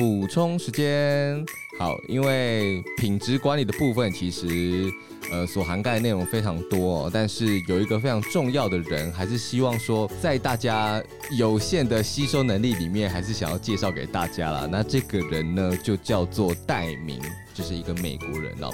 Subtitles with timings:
[0.00, 1.44] 补充时间。
[1.78, 4.90] 好，因为品质管理的部分其实
[5.30, 11.02] 呃所涵盖的内容非常多，但是有一个非常重要的人，还是希望说在大家
[11.36, 14.66] 有限的吸收能力里面，还是想要介绍给大家啦。
[14.72, 17.20] 那这个人呢，就叫做戴明，
[17.52, 18.70] 就是一个美国人哦。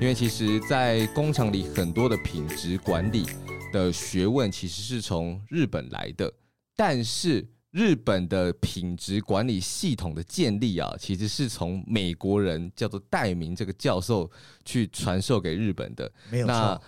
[0.00, 3.26] 因为其实，在工厂里很多的品质管理
[3.72, 6.32] 的学问，其实是从日本来的，
[6.76, 7.44] 但是。
[7.78, 14.28] 日本的品质管理系统的建立啊，其实是从美国人叫做戴明这个教授
[14.64, 16.10] 去传授给日本的。
[16.28, 16.52] 没有错。
[16.52, 16.80] 那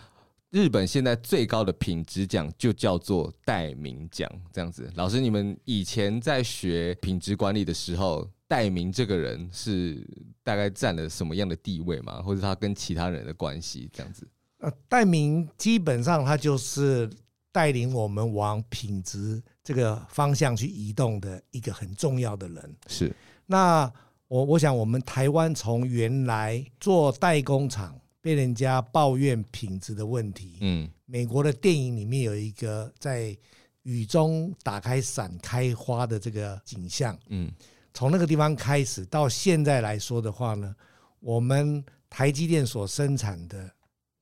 [0.50, 4.90] 日本现在最高的品质奖就叫做戴明奖，这样子。
[4.96, 10.04] 老师，你们以前在学品质管理的时候，戴明这个人是
[10.42, 12.20] 大概占了什么样的地位吗？
[12.20, 14.26] 或者他跟其他人的关系这样子？
[14.59, 17.09] 呃，戴明基本上他就是
[17.52, 19.40] 带领我们往品质。
[19.70, 23.15] 这个方向去移动的一个很重要的人是。
[23.46, 23.88] 那
[24.27, 33.37] 我我想，我们台湾从原来做代工厂被人家抱怨品质的问题，嗯，美国的电影里面有一个在
[33.85, 37.49] 雨中打开伞开花的这个景象，嗯，
[37.95, 40.74] 从那个地方开始到现在来说的话呢，
[41.21, 43.71] 我们台积电所生产的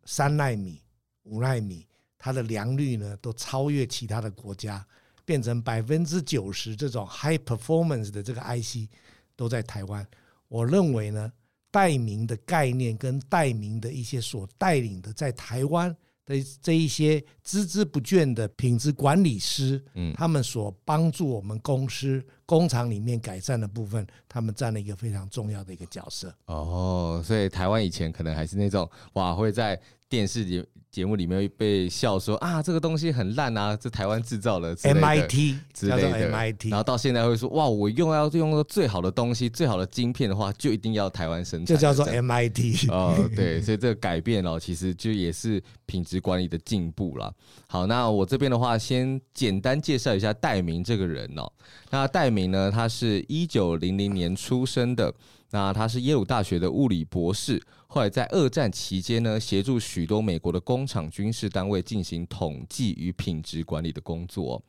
[0.05, 0.83] 三纳米、
[1.23, 1.87] 五纳米，
[2.19, 4.87] 它的良率呢都超越其他的国家。
[5.29, 8.89] 变成百分之九十这种 high performance 的这个 IC
[9.37, 10.07] 都在台湾。
[10.49, 11.31] 我认为呢，
[11.71, 26.35] 代名的概念跟代名的一些所带领的在台湾的这一些孜孜不倦的品质管理师，嗯，他们所帮助我们公司工厂里面改善的部分，他们占了一个非常重要的一个角色。
[26.47, 30.65] 哦，所以台湾以前可能还是那种哇，会在电视节。
[30.91, 47.33] 节目里面被笑说啊，这个东西很烂啊，这台湾制造的 MIT 之类的 MIT，然后到现在会说哇，我用要用到最好的东西，最好的晶片的话，就一定要台湾生产，就叫做 MIT 哦，对，所以这个改变哦，其实就也是品质管理的进步了。
[47.69, 51.53] 好，那我这边的话，先简单介绍一下戴明这个人哦。
[51.91, 55.15] 那戴明呢，他是一九零零年出生的。
[55.51, 57.59] 那他是耶鲁大学的物理博士，
[58.07, 64.63] 在二战期间呢，协助许多美国的工厂、军事单位进行统计与品质管理的工作。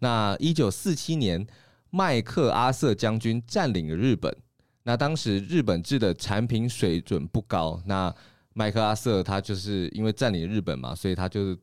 [0.00, 1.46] 那一九四七年，
[1.90, 4.36] 麦克阿瑟将军占领了日本，
[4.82, 8.12] 那当时日本制的产品水准不高，那
[8.54, 11.56] 麦克阿瑟他就是因为占领日本嘛，所以他就是。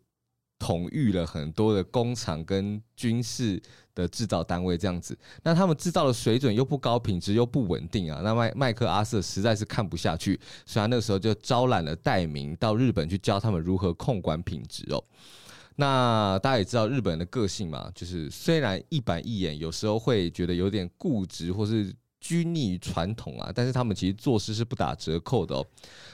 [0.61, 3.59] 统御了很多的工厂跟军事
[3.95, 8.21] 的制造单位，这样子，那他们制造的水准又不高，品质又不稳定啊。
[8.23, 15.03] 那麦麦克阿瑟实在是看不下去，所以他那个时候就招揽了代明到日本去教他们如何控管品质哦。
[15.77, 25.65] 那大家也知道日本人的个性嘛，就是虽然一板一眼，有时候会觉得有点固执或是拘泥于传统啊，但是他们其实做事是不打折扣的哦。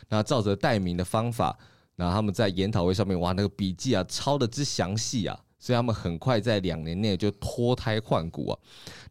[0.07, 1.57] 那照着代明的方法。
[1.97, 8.59] 然后他们在研讨会上面，哇，那个笔记啊，抄的之详细啊，所以他们很快在两年内就脱胎换骨啊。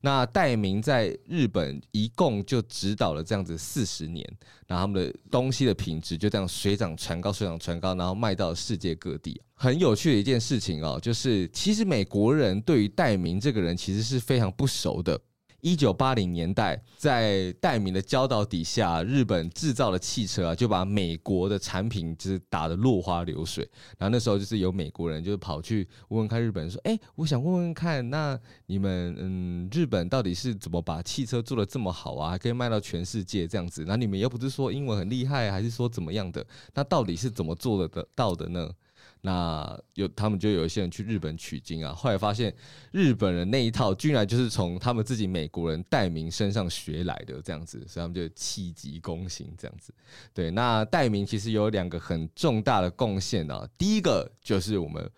[0.01, 4.25] 那戴明在日本一共就指导了这样子四十年，
[4.69, 9.43] 然后他们的东西的品质就这样水涨船高，水涨船高，然后卖到世界各地。
[9.55, 15.21] 很有趣的一件事情哦，就是其实美国人对于戴明这个人其实是非常不熟的。
[15.61, 23.69] 一九八零年代，在戴明的教导底下，日本制造的汽车啊，就把美国的产品就是打得落花流水。
[23.99, 33.85] 然后那时候就是有美国人就是跑去问问看日本人说：“哎，我想问问看，那你们嗯，日本到底是怎么把汽车做得这么好啊，还可以卖到全世界这样子？
[33.87, 36.47] 那你们又不是说英文很厉害，还是说怎么样的？
[36.75, 38.71] 那到底是怎么做的的到的呢？”
[39.27, 42.55] 那有他们就有一些人去日本取经啊，后来发现
[42.93, 49.93] 日本人那一套居然就是从他们自己美国人戴明身上学来的这样子，所以他们就气急攻心这样子。
[50.33, 55.11] 对，那戴明其实有两个很重大的贡献啊，第一个就是我们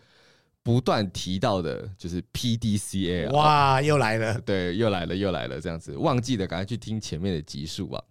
[0.69, 8.05] 不断提到的，就是 PDCA 啊，哇，又来了，对，又来了，又来了，这样子，忘记的，赶快去听前面的集数啊。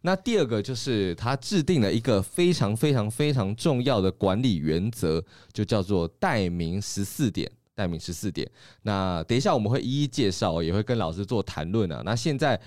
[0.00, 7.48] 那第二个就是他制定了一个非常非常非常重要的管理原则，就叫做代名十四点。
[7.76, 8.50] 代名十四点。
[8.82, 12.02] 那等一下我们会一一介绍，也会跟老师做谈论啊。
[12.04, 12.60] 那现在，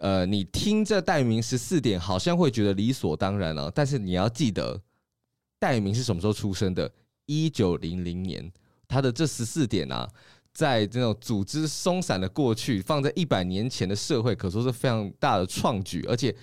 [0.00, 4.78] 呃，你听这代名十四点，好像会觉得理所当然了，但是你要记得，
[5.58, 6.92] 代名是什么时候出生的？
[7.28, 8.52] 一九零零年，
[8.88, 10.08] 他的这十四点啊。
[10.52, 16.02] 在这种组织松散的过去，放在一百年前的社会，可说是非常大的创举。
[16.08, 16.34] 而且，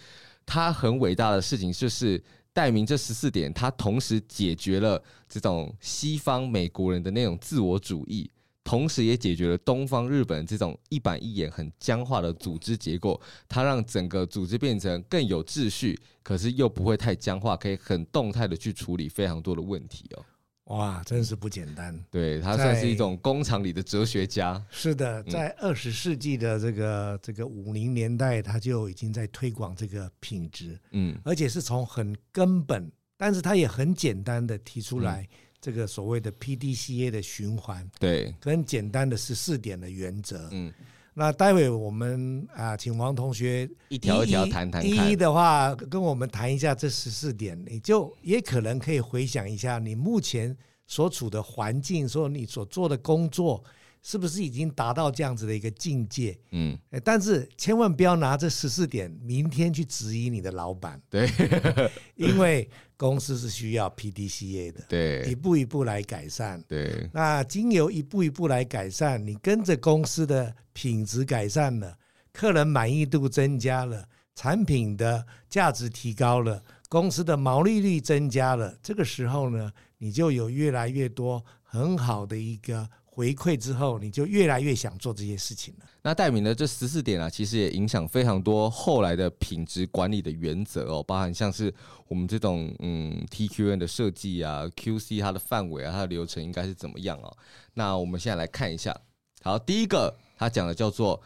[0.45, 2.23] 他很伟大的事情就是
[2.53, 8.29] 戴明这十四点，他同时解决了这种西方美国人的那种自我主义，
[8.63, 13.19] 同时也解决了东方日本这种一板一眼、很僵化的组织结构。
[13.49, 20.23] 它让整个组织变成更有秩序，可是又不会太僵化，可以很动态的去处理非常多的问题哦。
[20.65, 21.97] 哇，真是不简单。
[22.09, 24.63] 对，他算是一种工厂里的哲学家。
[24.69, 30.79] 是的，在二十世纪的这个、嗯、这个五零年代，他就已经在推广这个品质。
[30.91, 35.21] 嗯，而且是从很根本，但是他也很简单的提出来。
[35.21, 40.69] 嗯这个所谓的 PDCA 的循环，对，跟简单的十四点的原则，嗯，
[41.13, 50.55] 那待会我们啊，请王同学一条一条谈谈，一一的话跟我们谈一下这十四点，你就也可能可以回想一下你目前
[50.87, 53.63] 所处的环境，说你所做的工作。
[54.05, 56.37] 是不是已经达到这样子的一个境界？
[56.51, 61.01] 嗯，但是千万不要拿这十四点明天去质疑你的老板。
[61.09, 61.27] 对，
[62.15, 64.83] 因为公司是需要 PDCA 的。
[64.89, 66.61] 对，一步一步来改善。
[66.67, 71.97] 对，那经由一步一步来改善，你跟着公司的品质改善了，
[72.33, 82.89] 客人满意度增加了，产品的价值提高了，公司的毛利率增加了，这个时候呢，你就有越来越多很好的一个。
[83.15, 85.85] 回馈之后，你就越来越想做这些事情了。
[86.01, 91.71] 那戴明的这十四点啊，其实也影响非常多后来的品质管理的原则哦，包含像是
[92.07, 97.31] 我们这种嗯 TQN 的设计啊，QC 它的范围啊，它的流程应该是怎么样哦。
[97.75, 98.99] 那我们现在来看一下，
[99.43, 101.21] 好，第一个他讲的叫做。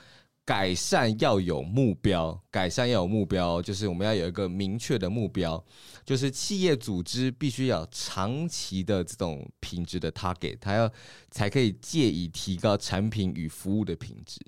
[0.47, 5.61] 改善要有目标，改善要有目标，就是我们要有一个明确的目标，
[6.05, 10.89] 就是企业组织必须要长期的这种品质的 target，它要
[11.31, 14.39] 才可以借以提高产品与服务的品质。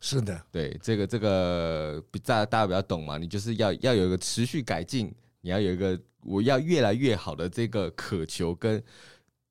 [0.00, 8.82] 是的，对，这个这个大家大家比较懂嘛，你就是要要有一个持续改进，你要有一个我要越来越好的这个渴求跟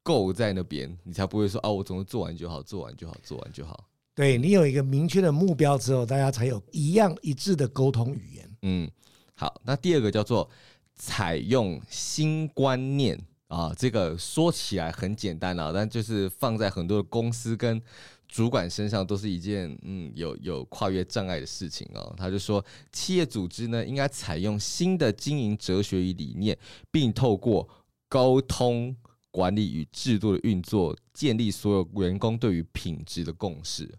[0.04, 3.91] goal 在那边，你才不会说哦，我总是做完就好，做完就好，做完就好。
[4.22, 8.56] 对，你有一个明确的目标之后，大家才有一样一致的沟通语言。
[8.62, 8.88] 嗯，
[9.34, 10.48] 好，那第二个叫做
[10.94, 17.82] 采用新观念啊，这个说起来很简单啊，但就是放在很多的公司跟
[18.28, 22.14] 主管身上都是一件嗯有有跨越障碍的事情哦。
[22.16, 26.56] 他就说，企业组织呢应该采用新的经营哲学与理念，
[26.92, 27.68] 并透过
[28.08, 28.96] 沟通。
[29.34, 33.90] 管理与制度的运作，建立所有员工对于品质的共识。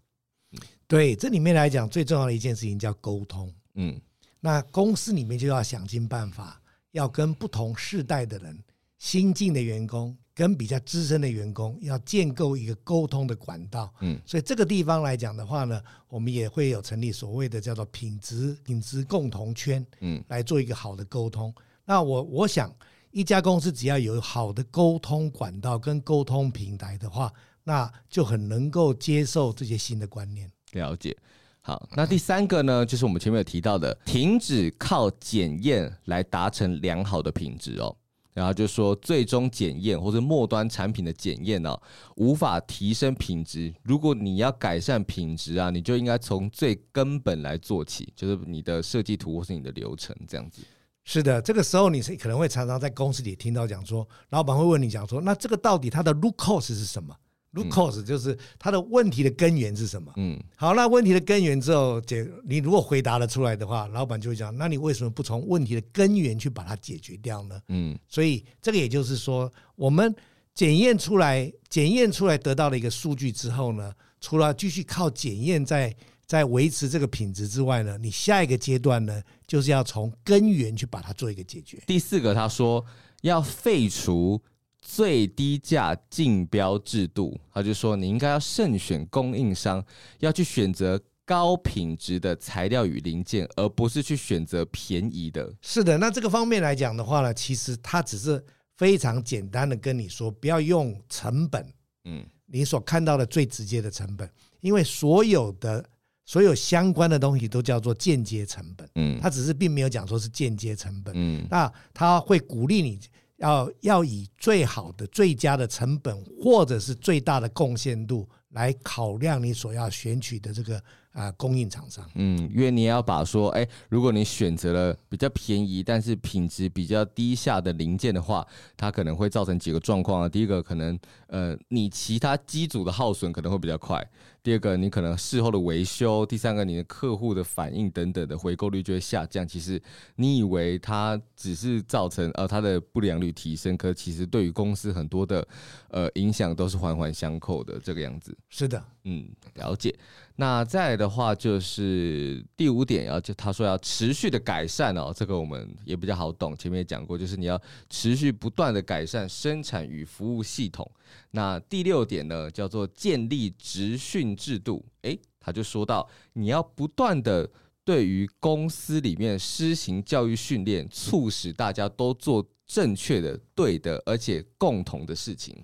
[0.87, 3.53] 对，这里面来讲，最重要的一件事情叫沟通。
[3.75, 3.99] 嗯，
[4.39, 6.61] 那公司里面就要想尽办法，
[6.91, 8.57] 要跟不同世代的人、
[8.99, 13.93] 新进的员工跟比较资深的员工，要建构一个沟通的管道。
[14.01, 19.85] 嗯，所以这个地方来讲的话呢，我们也会有成立所谓的叫做品质品质共同圈。
[20.01, 21.53] 嗯，来做一个好的沟通。
[21.85, 22.73] 那我我想。
[23.15, 27.31] 一家公司只要有好的沟通管道跟沟通平台的话，
[27.63, 30.51] 那就很能够接受这些新的观念。
[30.73, 31.15] 了解。
[31.61, 37.95] 好，那第三个呢，就是我们前面有提到的，停止靠检验来达成良好的品质哦。
[38.33, 41.79] 然后就说，最终检验或者末端产品的检验呢，
[42.15, 43.71] 无法提升品质。
[43.83, 50.63] 如果你要改善品质啊，你就应该从最根本来做起，就是你的设计图或是你的流程这样子。
[51.05, 57.15] 是的，这个时候你是可能会常常在公司里听到讲说，老板会问你讲说，那这个到底它的 root cause 是什么
[57.53, 60.11] ？root cause 就是它的问题的根源是什么？
[60.17, 67.59] 嗯，好，那问题的根源之后解，你如果回答得出来的话，老板就会讲，那你为什么不从问题的根源去把它解决掉呢？
[67.69, 70.13] 嗯，所以这个也就是说，我们
[70.53, 75.95] 检验出来，检验出来得到了一个数据之后呢，除了继续靠检验在。
[76.25, 81.77] 在维持这个品质之外呢，你下一个阶段呢，就是要从根源去把它做一个解决。
[81.85, 82.83] 第四个，他说
[83.21, 84.41] 要废除
[84.83, 89.83] 最低价竞标制度，他就说你应该要慎选供应商，
[90.19, 95.51] 要去选择高品质的材料与零件，而不是去选择便宜的。
[95.61, 98.43] 是的，那这个方面来讲的话呢，其实他只是
[98.77, 101.65] 非常简单的跟你说，不要用成本，
[102.03, 105.83] 嗯，你所看到的最直接的成本，因为所有的。
[106.25, 112.97] 所有相关的东西都叫做间接成本，嗯，他只是并没有讲说是间接成本，嗯，那他会鼓励你
[113.43, 120.81] 要要以最好的、最佳的成本或者是最大的贡献度来考量你所要选取的这个
[121.11, 128.47] 啊，供应厂商，嗯，因为你也要把说，哎，如果你选择了比较便宜但是品质比较低下的零件的话，
[128.77, 130.29] 它可能会造成几个状况啊。
[130.29, 130.97] 第一个，可能
[131.27, 134.03] 呃，你其他机组的耗损可能会比较快。
[134.43, 139.47] 第二个，你可能事后的维修；第三个，你的客户的反应等等的回购率就会下降。
[139.47, 139.81] 其实
[140.17, 145.47] 你以为它只是造成呃它的不良率提升，可其实对于公司很多的
[145.87, 148.37] 呃影响都是环环相扣的这个样子。
[148.49, 149.93] 是的，嗯，了解。
[150.37, 156.55] 那再的话就是第五点，要就他说要持续的改善哦，这个我们也比较好懂。
[156.57, 160.89] 前面也讲过，就是你要持续不断的改善生产与服务系统。
[161.31, 164.83] 那第六点呢，叫做建立职训制度。
[165.01, 167.49] 诶，他就说到你要不断的
[167.83, 175.63] 对于公司里面施行教育训练，促使大家都做正确的、对的，而且共同的事情。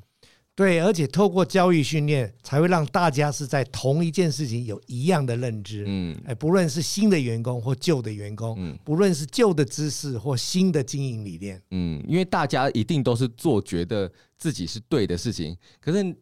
[0.59, 5.85] 对，而且透过教育训练，才会让大家是在同一件事情有一样的认知。
[5.87, 16.13] 嗯，哎，不论是新的员工或旧的员工，嗯，不论是旧的知识或新的经营理念，嗯，因为大家一定都是做觉得自己是对的事情，可是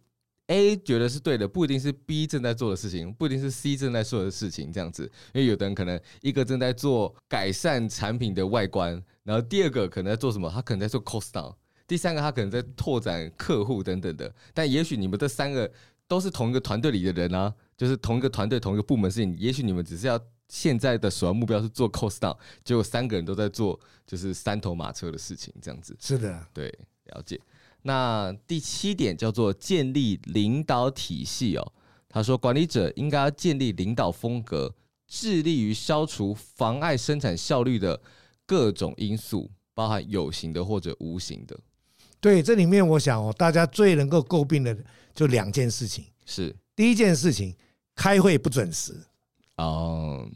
[0.46, 5.12] A 觉得是对的，不一定是 B 正在做的事情，不一定是 C 正在做的事情，这样子。
[5.34, 10.48] 因为有的人可能一个正在做改善产品的外观，然后第二个可能在做什么？
[10.48, 11.56] 他可能在做 cost down。
[11.88, 15.72] 第三个，他可能在拓展客户等等的，但也许你们这三个
[16.08, 19.36] 都是同一个团队里的人啊，就是同一个团队、同一个部门事情。
[19.40, 25.96] 也许你们只是要现在的首要目标是做 cost down，结果三个人都在做就是三头马车的事情，这样子。
[26.00, 26.68] 是的，对，
[27.06, 27.40] 了解。
[27.84, 31.74] 那第七点叫做建立领导体系哦。
[32.10, 34.74] 他说，管理者应该要建立领导风格，
[35.08, 38.02] 致力于消除妨碍生产效率的
[38.46, 41.58] 各种因素，包含有形的或者无形的。
[42.20, 44.76] 对，这里面我想哦，大家最能够诟病的
[45.14, 46.06] 就两件事情。
[46.26, 47.56] 是第一件事情，
[47.96, 48.94] 开会不准时。
[49.58, 50.30] 哦。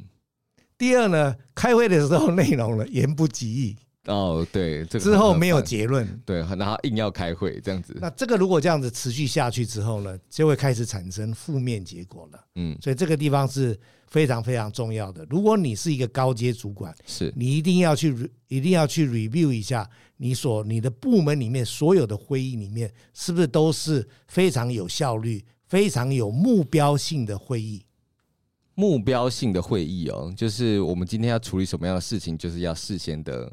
[0.77, 3.77] 第二呢，开会的时候内容呢言不及义。
[4.05, 6.07] 哦，对，这个之后没有结论。
[6.25, 7.95] 对，然后硬要开会这样子。
[8.01, 12.45] 那这个如果这样子持续下去之后呢，就会开始产生负面结果了。
[12.55, 15.25] 嗯，所以这个地方是非常非常重要的。
[15.29, 19.87] 如果你是一个高阶主管，是你一定要去一定要去 review 一下。
[20.17, 27.83] 你所你的部门里面所有的会议里面，是不是都是非常有效率、非常有目标性的会议？
[28.75, 33.51] 目标性的会议哦，就是我们今天要处理什么样的事情，就是要事先的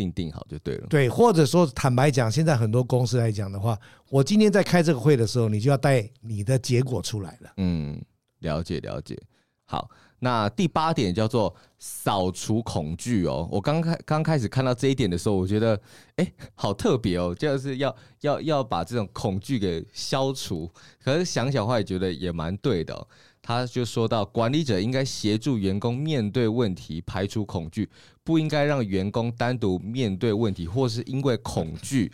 [0.00, 0.86] 定定好就对了。
[0.88, 3.78] 对，或者说坦白讲，现在很多公司来讲的话，
[4.08, 7.52] 我今天在开这个会的时候，你就要带你的结果出来了。
[7.58, 8.00] 嗯，
[8.38, 9.20] 了解了解。
[9.64, 9.90] 好。
[10.22, 13.48] 那第八点叫做扫除恐惧哦。
[13.50, 15.74] 我刚开刚开始看到这一点的时候，我觉得
[16.16, 20.70] 哎、欸，好特别哦，就是要要要把这种恐惧给消除。
[21.02, 23.00] 可是想想话也觉得也蛮对的哦。
[23.40, 27.88] 他就说到，管理者应该协助员工面对问题，排除恐惧，
[28.30, 32.12] 不应该让员工单独面对问题，或是因为恐惧。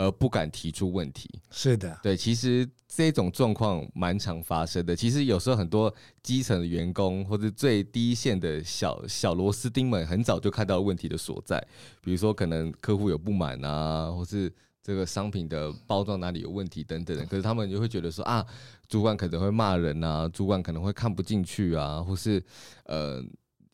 [0.00, 4.94] 而不敢提出问题，是的，对，其实这种状况蛮常发生的。
[4.94, 11.60] 其实有时候很多基层的员工或者最低线的小小螺丝钉们，很早就看到问题的所在。
[12.00, 14.48] 比如说，可能客户有不满啊，或是
[14.80, 17.26] 这个商品的包装哪里有问题等等的。
[17.26, 18.46] 可是他们就会觉得说啊，
[18.88, 22.40] 主管可能会骂人啊，主管可能会看不进去啊，或是
[22.84, 23.20] 呃。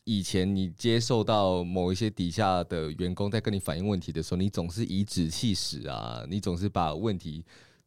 [0.05, 7.43] 以前你接受到某一些底下的员工在跟你反映问题的时候，你总是以指气使啊，你总是把问题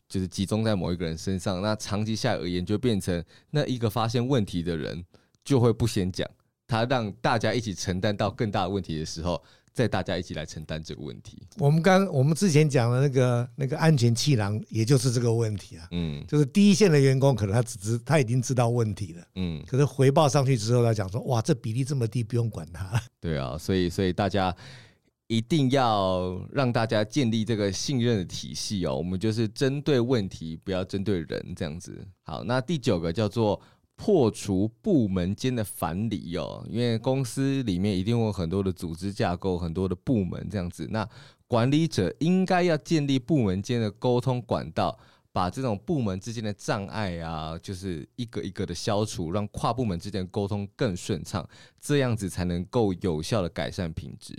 [0.08, 1.62] 就是集中在某一个人身上。
[1.62, 5.04] 那长期下而言，就变成那一个发现问题的人
[5.44, 6.28] 就会不先讲，
[6.66, 9.42] 他让大家一起承担到更大的问题的时候。
[9.78, 11.40] 再大家一起来承担这个问题。
[11.58, 15.86] 我们刚我们之前讲的那个那个安全气囊，也就是这个问题啊。
[15.92, 19.22] 嗯，就是第一线的员工可能他只知他已经知道问题了。
[19.36, 23.00] 嗯，可是回报上去之后，他讲说哇，这比例这么低，不用管他。
[23.20, 24.52] 对啊，所以所以大家
[25.28, 28.96] 一定要让大家建立这个信任的体系哦。
[28.96, 32.04] 我们就是针对问题，不要针对人这样子。
[32.22, 33.60] 好，那第九个叫做。
[33.98, 40.86] 破除部门间的藩篱哦，因为公司里面一定会有很多的组织架构，很多的部门这样子。
[40.92, 41.06] 那
[41.48, 44.96] 管理者应该要建立部门间的沟通管道，
[45.32, 51.44] 把这种部门之间的障碍啊，就是一个一个的消除，让跨部门之间的沟通更顺畅，
[51.80, 54.32] 这样子才能够有效的改善品质。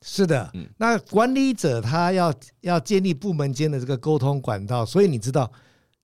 [0.00, 5.50] 是的，嗯，那管理者他要要建立部门间的这个沟通管道，所以你知道。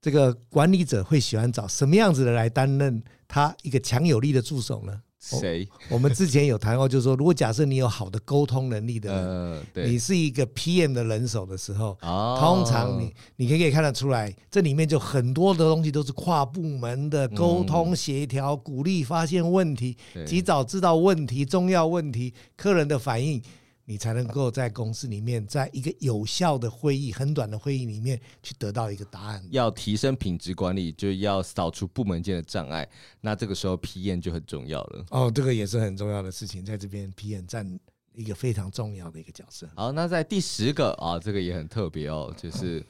[0.08, 5.02] 这个管理者会喜欢找什么样子的来担任他一个强有力的助手呢？
[5.20, 5.68] 谁？
[5.90, 19.94] 我们之前有谈过，就是说，如果假设你有好的沟通能力的人，呃、对你是一个 PM 的人手的时候，哦、通常你你可以可以看得出来，这里面就很多的东西都是跨部门的沟通协调，嗯、鼓励发现问题，
[20.26, 23.42] 及早知道问题、重要问题、客人的反应。
[23.90, 29.42] 你才能够在公司里面，在一个有效的会议、很短的会议里面去得到一个答案。
[29.50, 32.86] 要提升品质管理，就要扫除部门间的障碍。
[33.22, 35.06] 那这个时候，PM 就很重要了。
[35.08, 37.80] 哦，这个也是很重要的事情，在这边 PM 占
[38.12, 39.66] 一个非常重要的一个角色。
[39.74, 42.84] 好，那在第十个啊，这个也很特别哦，就是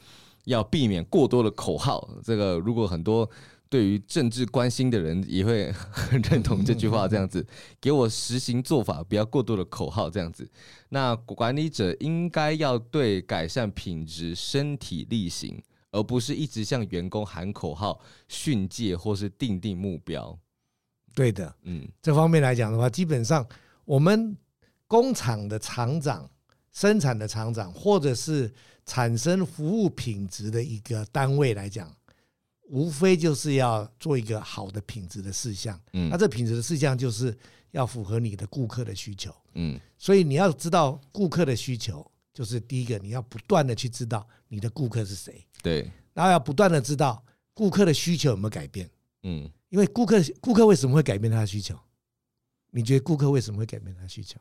[0.47, 2.11] 要避免过多的口号。
[2.25, 3.31] 这个如果很多。
[3.71, 7.47] 对于政治关心的人也会很 认同这句话，这样子，
[7.81, 10.51] 给我实行做法，不要过多的口号，这样子。
[10.89, 20.39] 那管理者应该要对改善品质身体力行，而不是一直向员工喊口号、训诫或是定定目标。
[21.15, 23.47] 对的，嗯，这方面来讲的话，基本上
[23.85, 24.37] 我们
[24.87, 26.31] 工厂的厂长、
[26.73, 28.51] 生产的厂长，或者是
[28.87, 31.95] 产生服务品质的一个单位来讲。
[32.69, 37.37] 无非就是要做一个好的品质的事项，嗯，那这品质的事项就是
[37.71, 48.89] 要符合你的顾客的需求，嗯，所以你要知道顾客的需求，就是第一个你要不断的去知道你的顾客是谁，对，然后要不断的知道顾客的需求有没有改变，
[49.23, 51.79] 嗯，因为顾客顾客为什么会改变他的需求？
[52.71, 54.39] 你觉得顾客为什么会改变他的需求？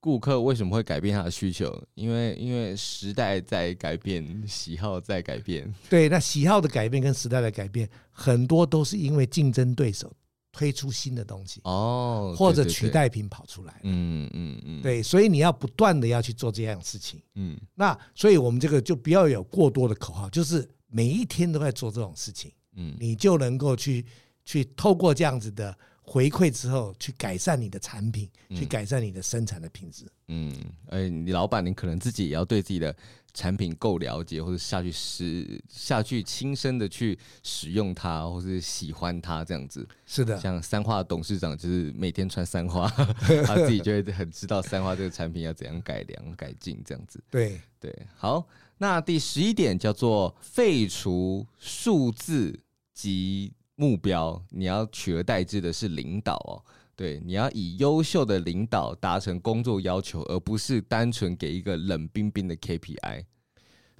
[0.00, 1.76] 顾客为什么会改变他的需求？
[1.94, 5.72] 因为因为时代在改变，喜好在改变。
[5.90, 10.12] 对，那喜好的改变跟时代的改变，很多都是因为竞争对手
[10.52, 13.80] 推出新的东西哦，或者取代品跑出来。
[13.82, 17.20] 嗯嗯嗯，对，所以你要不断的要去做这样的事情。
[17.34, 22.52] 嗯，那所以我们这个就不要有过多的口号，就是每一天都在做这种事情。
[22.76, 24.06] 嗯，你就能够去
[24.44, 25.76] 去透过这样子的。
[26.10, 30.06] 回馈之后，去改善你的产品，去改善你的生产的品质。
[30.28, 30.50] 嗯，
[30.86, 32.96] 哎，你老板，你可能自己也要对自己的
[33.34, 39.86] 产品够了解，或者下去使下去亲身的去使用它，或是喜欢它这样子。
[40.06, 42.88] 是的，像三花董事长就是每天穿三花，
[43.44, 47.22] 他自己就会很知道三花这个产品要怎样改良改进这样子。
[47.30, 48.48] 对对，好，
[48.78, 52.58] 那第十一点叫做废除数字
[52.94, 53.52] 及。
[53.78, 56.58] 目标，你要取而代之的是领导哦，
[56.96, 63.24] 对，你要以优秀的领导达成工作要求，而不是单纯给一个冷冰冰的 KPI。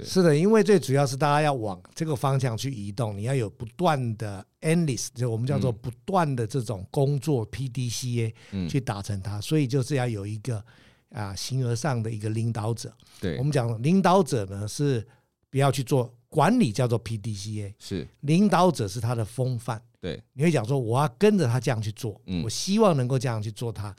[0.00, 8.32] 是的，因为最主要是大家要往这个方向去移动，你要有不断的 endless，就我们叫做不断的这种工作 PDCA
[8.68, 10.64] 去达成它，所以就是要有一个
[11.10, 12.92] 啊形而上的一个领导者。
[13.20, 15.06] 对，我们讲领导者呢是
[15.50, 16.12] 不要去做。
[16.28, 19.82] 管理叫做 PDCA，是领导者是他的风范。
[20.00, 23.92] 对，你会讲说我要跟着他这样去做，嗯，我希望能够这样去做他，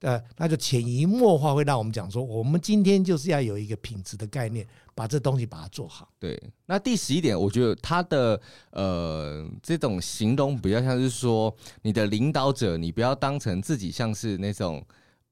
[0.00, 6.08] 呃，那就潜移默化会让我们讲说，我们今天就是要有一个品质的概念，把这东西把它做好。
[6.18, 8.40] 对，那第十一点，我觉得他的
[8.70, 14.82] 呃这种形容比较像是说，你的领导者，你不要当成自己像是那种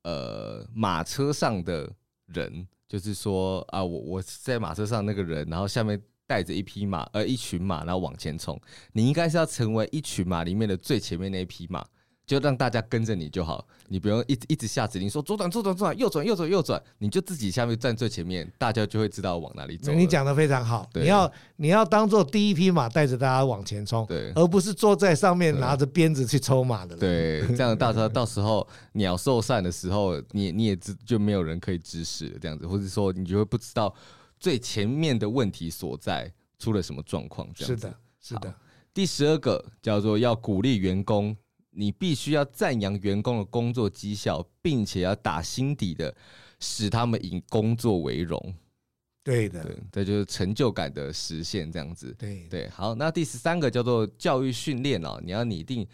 [0.02, 1.90] 呃马车上的
[2.26, 5.98] 人，就是说啊，我我在马车上那个人，然后下面。
[6.30, 8.56] 带着一匹马，呃，一群马，然后往前冲。
[8.92, 11.84] 你应该是要成为一群马里面的最前面那一匹马，
[12.24, 13.66] 就让大家跟着你就好。
[13.88, 19.92] 你不用一直一直下指令说左转左转左转，右转右转右转，你就自己下面站最前面，大家就会知道往哪里走。
[19.92, 26.94] 你讲的非常好，你要你要当做第一匹马，带着大家往前冲，对，而不是坐在上面拿着鞭子去抽马的。
[26.94, 33.92] 对，这样大车 到时候鸟兽散的时候，你你也知就没有人可以指使了这样子，或者说你就会不知道。
[34.40, 37.46] 最前面的问题所在出了什么状况？
[37.54, 37.86] 这样子。
[37.86, 38.54] 是的，是的。
[38.92, 41.36] 第十二个叫做要鼓励员工，
[41.70, 46.12] 你必须要赞扬员工的工作绩效，并且要打心底的
[46.58, 48.54] 使他们以工作为荣。
[49.22, 52.12] 对的，对，这就是成就感的实现，这样子。
[52.18, 52.68] 对对。
[52.70, 55.86] 好，那第十三个叫做教育训练哦，你要拟定。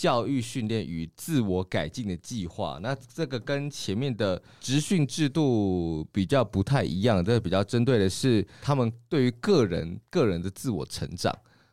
[0.00, 11.30] 教育训练与自我改进的计划，那这个跟前面的职训制度比较不太一样，这个比较针对的是他们对于个人个人的自我成长。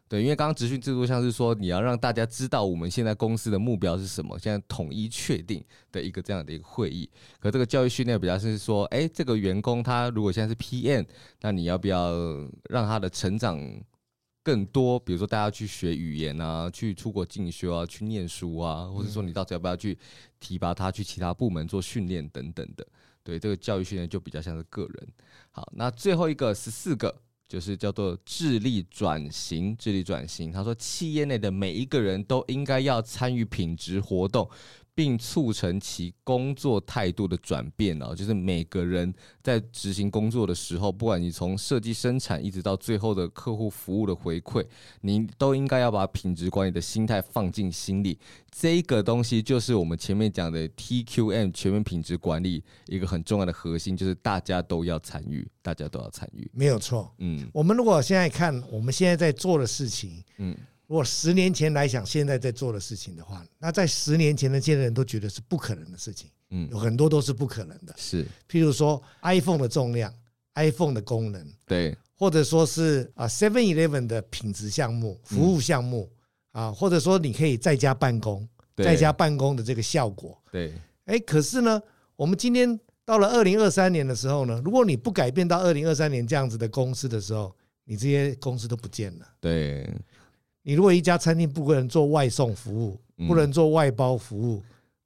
[0.10, 5.63] 对，因为刚刚职训制度像是说你要让大家知道我们现在公司的目标是什么，现在统一确定
[5.94, 7.10] 的一个这样的一个会议。
[7.40, 11.06] 可这个教育训练比较是说，哎，这个员工他如果现在是 PM，
[11.40, 12.12] 那你要不要
[12.70, 13.58] 让他的成长？
[14.48, 19.98] 更多，比如说大家去学语言啊，去出国进修啊，去念书啊，或者说你到底要不要去
[20.40, 22.88] 提拔他去其他部门做训练等等的。
[23.26, 25.08] 对，这个教育训练就比较像是个人。
[25.52, 27.14] 好，那最后一个十四个
[27.46, 29.76] 就是叫做智力转型。
[29.76, 34.50] 智力转型，他说企业内的每一个人都应该要参与品质活动，
[34.98, 44.66] 并促成其工作态度的转变哦，就是每个人在执行工作的时候，不管你从设计生产一直到最后的客户服务的回馈，
[45.02, 48.18] 你都应该要把品质管理的心态放进心里。
[48.50, 57.14] 这个东西就是我们前面讲的 TQM 全面品质管理一个很重要的核心，就是大家都要参与，大家都要参与，没有错。
[57.20, 60.58] 嗯，我们如果现在看我们现在在做的事情，嗯。
[60.88, 70.13] 如果十年前来讲，现在在做的事情的话，那在十年前的这些人都觉得是不可能的事情，嗯，有很多都是不可能的，是，譬如说 iPhone 的重量
[70.56, 76.10] ，iPhone 的功能，对，或者说是啊 Seven Eleven 的品质项目、服务项目
[76.54, 78.47] 啊，或者说你可以在家办公，
[78.78, 80.73] 在家办公的这个效果，对，
[81.04, 81.82] 哎，可是呢，
[82.15, 89.86] 我们今天到了二零二三年的时候呢，如果你不改变到二零二三年这样子的公司的时候，你这些公司都不见了，对。
[90.68, 94.62] 你如果一家餐厅不能做外送服务，不能做外包服务，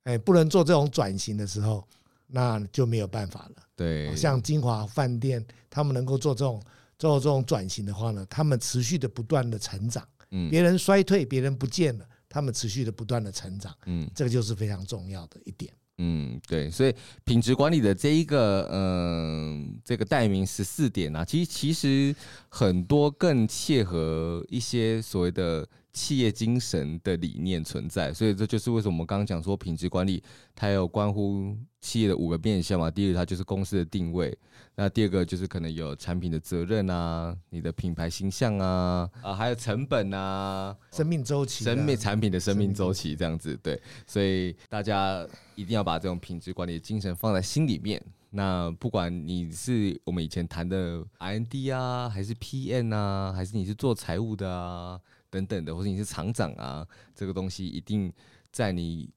[0.06, 1.88] 哎，不能做这种转型的时候，
[2.26, 3.62] 那就没有办法了。
[3.76, 6.60] 对，像金华饭店，他们能够做这种
[6.98, 10.04] 做这种转型的话呢，他们持续的不断的成长。
[10.32, 13.72] 嗯，别人衰退，别人不见了，他们持续的不断的成长。
[13.86, 15.72] 嗯，这个就是非常重要的一点。
[16.04, 22.16] 嗯，对，所以品质管理的这一个，嗯、这个代名十四点啊，其实其实
[22.50, 25.68] 很多更切合一些所谓的。
[25.94, 30.24] 企业精神的理念存在，所以这就是为什么我们刚刚讲说品质管理，
[30.56, 32.90] 它有关乎企业的五个面向嘛。
[32.90, 34.32] 第一个，它就是公司的定位；
[34.76, 43.58] 那第二个，就是可能有产品的责任啊，你的品牌形象啊，啊，还有成本啊，生命周期，生命产品的生命周期这样子。
[43.62, 48.02] 对，所以大家一定要把这种品质管理的精神放在心里面。
[48.34, 54.98] 那不管你是我们以前谈的 R&D 啊，还是 P N 啊，还是你是做财务的啊。
[55.32, 58.14] 等等的，或者你是厂长啊，这个东西一定
[58.52, 59.10] 在你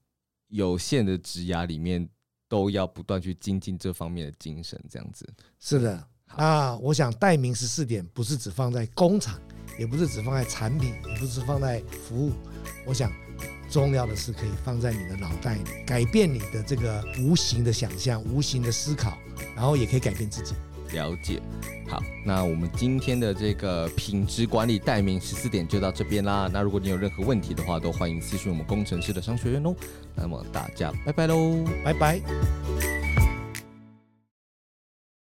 [0.47, 2.09] 有限的职涯里面
[2.47, 5.27] 都要不断去精进这方面的精神，这样子。
[5.59, 9.39] 是的，啊，我想代名十四点不是只放在工厂，
[9.77, 12.31] 也不是只放在产品，也不是放在服务。
[12.87, 13.11] 我想
[13.69, 19.17] 重要的是可以放在你的脑袋里，改变你的这个无形的想象、无形的思考，
[19.55, 20.55] 然后也可以改变自己。
[20.93, 21.41] 了解，
[21.87, 26.49] 好，那我们今天的这个品质管理代名十四点就到这边啦。
[26.51, 29.75] 那如果你有任何问题的话，都欢迎私讯我们工程师的商学院哦。
[30.15, 33.04] 那么大家拜拜喽，拜拜。